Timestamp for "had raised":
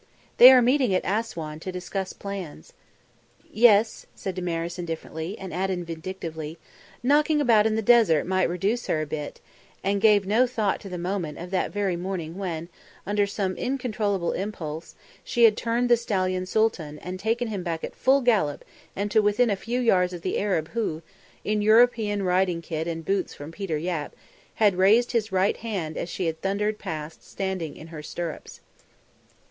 24.55-25.11